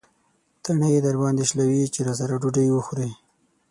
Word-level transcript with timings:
تڼۍ 0.63 0.95
درباندې 1.05 1.43
شلوي 1.49 1.81
چې 1.93 1.99
راسره 2.07 2.35
ډوډۍ 2.41 2.67
وخورې. 2.71 3.09